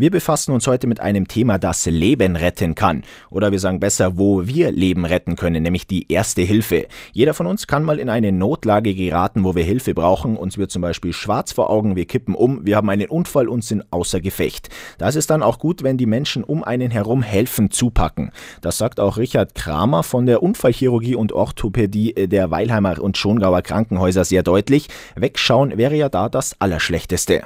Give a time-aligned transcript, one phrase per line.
[0.00, 3.02] Wir befassen uns heute mit einem Thema, das Leben retten kann.
[3.28, 6.86] Oder wir sagen besser, wo wir Leben retten können, nämlich die erste Hilfe.
[7.12, 10.38] Jeder von uns kann mal in eine Notlage geraten, wo wir Hilfe brauchen.
[10.38, 13.62] Uns wird zum Beispiel schwarz vor Augen, wir kippen um, wir haben einen Unfall und
[13.62, 14.70] sind außer Gefecht.
[14.96, 18.32] Da ist dann auch gut, wenn die Menschen um einen herum helfen, zupacken.
[18.62, 24.24] Das sagt auch Richard Kramer von der Unfallchirurgie und Orthopädie der Weilheimer und Schongauer Krankenhäuser
[24.24, 24.88] sehr deutlich.
[25.14, 27.42] Wegschauen wäre ja da das Allerschlechteste.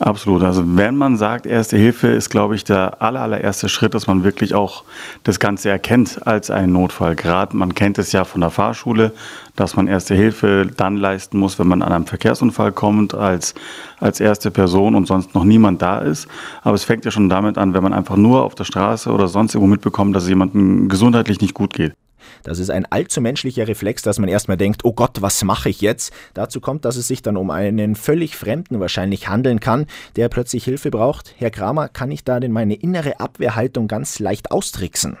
[0.00, 0.42] Absolut.
[0.42, 4.24] Also wenn man sagt, Erste Hilfe ist, glaube ich, der aller, allererste Schritt, dass man
[4.24, 4.82] wirklich auch
[5.22, 7.14] das Ganze erkennt als einen Notfall.
[7.14, 9.12] Gerade man kennt es ja von der Fahrschule,
[9.54, 13.54] dass man Erste Hilfe dann leisten muss, wenn man an einem Verkehrsunfall kommt, als,
[14.00, 16.26] als erste Person und sonst noch niemand da ist.
[16.62, 19.28] Aber es fängt ja schon damit an, wenn man einfach nur auf der Straße oder
[19.28, 21.94] sonst irgendwo mitbekommt, dass es jemandem gesundheitlich nicht gut geht.
[22.42, 25.80] Das ist ein allzu menschlicher Reflex, dass man erstmal denkt, oh Gott, was mache ich
[25.80, 26.12] jetzt?
[26.34, 29.86] Dazu kommt, dass es sich dann um einen völlig Fremden wahrscheinlich handeln kann,
[30.16, 31.34] der plötzlich Hilfe braucht.
[31.36, 35.16] Herr Kramer, kann ich da denn meine innere Abwehrhaltung ganz leicht austricksen?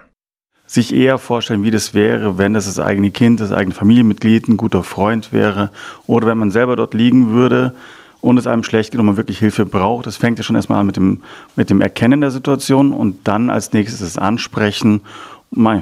[0.66, 4.56] sich eher vorstellen, wie das wäre, wenn das das eigene Kind, das eigene Familienmitglied, ein
[4.56, 5.70] guter Freund wäre
[6.06, 7.74] oder wenn man selber dort liegen würde
[8.20, 10.06] und es einem schlecht geht und man wirklich Hilfe braucht.
[10.06, 11.22] Das fängt ja schon erstmal an mit dem,
[11.56, 15.02] mit dem Erkennen der Situation und dann als nächstes das Ansprechen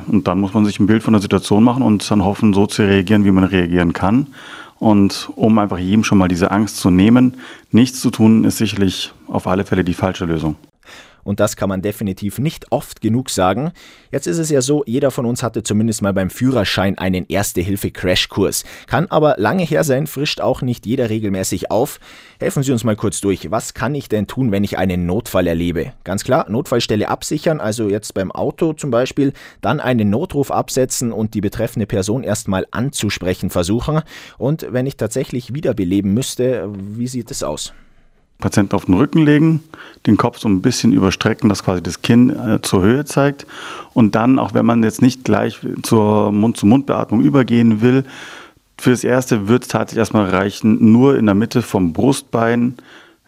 [0.07, 2.67] und dann muss man sich ein Bild von der Situation machen und dann hoffen, so
[2.67, 4.29] zu reagieren, wie man reagieren kann.
[4.79, 7.37] Und um einfach jedem schon mal diese Angst zu nehmen,
[7.71, 10.57] nichts zu tun, ist sicherlich auf alle Fälle die falsche Lösung
[11.25, 13.73] und das kann man definitiv nicht oft genug sagen.
[14.11, 18.65] Jetzt ist es ja so, jeder von uns hatte zumindest mal beim Führerschein einen Erste-Hilfe-Crashkurs.
[18.87, 22.01] Kann aber lange her sein, frischt auch nicht jeder regelmäßig auf.
[22.41, 23.51] Helfen Sie uns mal kurz durch.
[23.51, 25.93] Was kann ich denn tun, wenn ich einen Notfall erlebe?
[26.05, 31.35] Ganz klar, Notfallstelle absichern, also jetzt beim Auto zum Beispiel, dann einen Notruf absetzen und
[31.35, 34.03] die betreffende Person erstmal anzusprechen versuchen.
[34.39, 37.73] Und wenn ich tatsächlich wiederbeleben müsste, wie sieht es aus?
[38.43, 39.63] Patienten auf den Rücken legen,
[40.07, 43.47] den Kopf so ein bisschen überstrecken, dass quasi das Kinn äh, zur Höhe zeigt.
[43.95, 48.05] Und dann, auch wenn man jetzt nicht gleich zur Mund-zu-Mund-Beatmung übergehen will,
[48.79, 52.75] für das Erste wird es tatsächlich erstmal reichen, nur in der Mitte vom Brustbein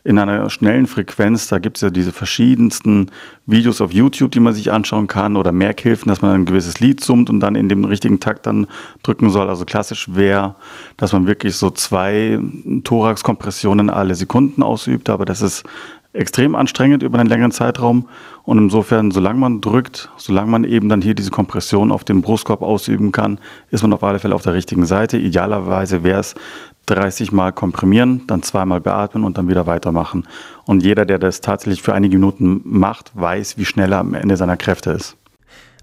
[0.04, 1.48] in einer schnellen Frequenz.
[1.48, 3.10] Da gibt es ja diese verschiedensten
[3.46, 7.02] Videos auf YouTube, die man sich anschauen kann oder Merkhilfen, dass man ein gewisses Lied
[7.02, 8.66] summt und dann in dem richtigen Takt dann
[9.02, 9.48] drücken soll.
[9.48, 10.56] Also klassisch wäre,
[10.98, 12.38] dass man wirklich so zwei
[12.84, 15.64] Thoraxkompressionen alle Sekunden ausübt, aber das ist
[16.14, 18.08] extrem anstrengend über einen längeren Zeitraum.
[18.44, 22.62] Und insofern, solange man drückt, solange man eben dann hier diese Kompression auf dem Brustkorb
[22.62, 23.38] ausüben kann,
[23.70, 25.18] ist man auf alle Fälle auf der richtigen Seite.
[25.18, 26.34] Idealerweise wäre es
[26.86, 30.26] 30 Mal komprimieren, dann zweimal beatmen und dann wieder weitermachen.
[30.64, 34.36] Und jeder, der das tatsächlich für einige Minuten macht, weiß, wie schnell er am Ende
[34.36, 35.16] seiner Kräfte ist.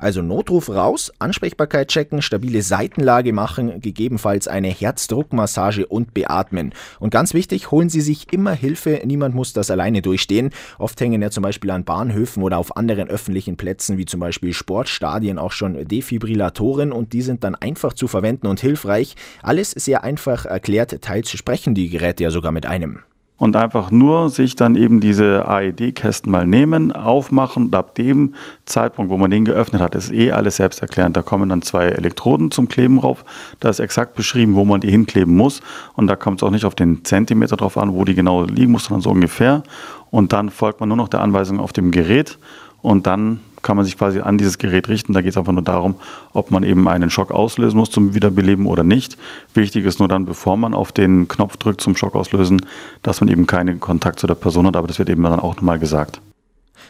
[0.01, 6.73] Also Notruf raus, Ansprechbarkeit checken, stabile Seitenlage machen, gegebenenfalls eine Herzdruckmassage und beatmen.
[6.99, 10.49] Und ganz wichtig, holen Sie sich immer Hilfe, niemand muss das alleine durchstehen.
[10.79, 14.53] Oft hängen ja zum Beispiel an Bahnhöfen oder auf anderen öffentlichen Plätzen wie zum Beispiel
[14.53, 19.15] Sportstadien auch schon Defibrillatoren und die sind dann einfach zu verwenden und hilfreich.
[19.43, 23.01] Alles sehr einfach erklärt, teils sprechen die Geräte ja sogar mit einem
[23.41, 28.35] und einfach nur sich dann eben diese AED-Kästen mal nehmen, aufmachen und ab dem
[28.65, 31.17] Zeitpunkt, wo man den geöffnet hat, ist eh alles selbsterklärend.
[31.17, 33.25] Da kommen dann zwei Elektroden zum Kleben rauf.
[33.59, 35.61] Da ist exakt beschrieben, wo man die hinkleben muss
[35.95, 38.73] und da kommt es auch nicht auf den Zentimeter drauf an, wo die genau liegen
[38.73, 39.63] muss, sondern so ungefähr.
[40.11, 42.37] Und dann folgt man nur noch der Anweisung auf dem Gerät
[42.83, 45.13] und dann kann man sich quasi an dieses Gerät richten.
[45.13, 45.95] Da geht es einfach nur darum,
[46.33, 49.17] ob man eben einen Schock auslösen muss zum Wiederbeleben oder nicht.
[49.53, 52.65] Wichtig ist nur dann, bevor man auf den Knopf drückt zum Schock auslösen,
[53.03, 55.55] dass man eben keinen Kontakt zu der Person hat, aber das wird eben dann auch
[55.55, 56.21] nochmal gesagt.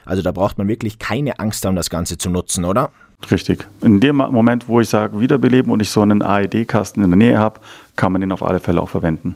[0.06, 2.92] Also da braucht man wirklich keine Angst haben, das Ganze zu nutzen, oder?
[3.30, 3.68] Richtig.
[3.82, 7.38] In dem Moment, wo ich sage Wiederbeleben und ich so einen AED-Kasten in der Nähe
[7.38, 7.60] habe,
[7.96, 9.36] kann man den auf alle Fälle auch verwenden.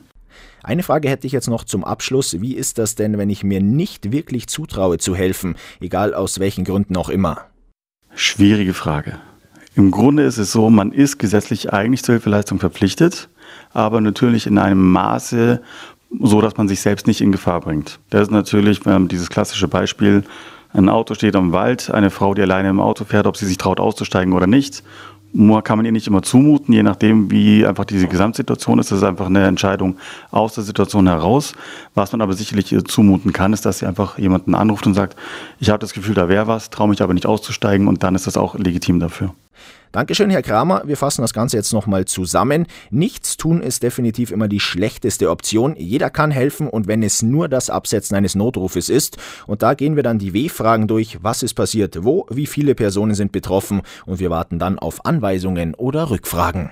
[0.65, 2.41] Eine Frage hätte ich jetzt noch zum Abschluss.
[2.41, 6.63] Wie ist das denn, wenn ich mir nicht wirklich zutraue zu helfen, egal aus welchen
[6.65, 7.41] Gründen auch immer?
[8.15, 9.19] Schwierige Frage.
[9.75, 13.29] Im Grunde ist es so, man ist gesetzlich eigentlich zur Hilfeleistung verpflichtet,
[13.73, 15.62] aber natürlich in einem Maße,
[16.19, 18.00] so dass man sich selbst nicht in Gefahr bringt.
[18.09, 18.79] Das ist natürlich
[19.11, 20.23] dieses klassische Beispiel,
[20.73, 23.59] ein Auto steht am Wald, eine Frau, die alleine im Auto fährt, ob sie sich
[23.59, 24.83] traut auszusteigen oder nicht
[25.63, 28.91] kann man ihr nicht immer zumuten, je nachdem, wie einfach diese Gesamtsituation ist.
[28.91, 29.97] Das ist einfach eine Entscheidung
[30.31, 31.53] aus der Situation heraus.
[31.93, 35.15] Was man aber sicherlich ihr zumuten kann, ist, dass sie einfach jemanden anruft und sagt,
[35.59, 38.27] ich habe das Gefühl, da wäre was, traue mich aber nicht auszusteigen und dann ist
[38.27, 39.33] das auch legitim dafür.
[39.92, 40.84] Dankeschön, Herr Kramer.
[40.86, 42.66] Wir fassen das Ganze jetzt nochmal zusammen.
[42.90, 45.75] Nichts tun ist definitiv immer die schlechteste Option.
[45.78, 49.18] Jeder kann helfen und wenn es nur das Absetzen eines Notrufes ist.
[49.48, 51.19] Und da gehen wir dann die W-Fragen durch.
[51.22, 52.04] Was ist passiert?
[52.04, 52.25] Wo?
[52.30, 53.84] Wie viele Personen sind betroffen?
[54.06, 56.72] Und wir warten dann auf Anweisungen oder Rückfragen.